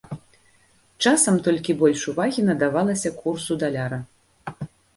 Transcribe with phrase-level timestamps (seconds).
[1.07, 4.05] Часам толькі больш увагі надавалася курсу даляра.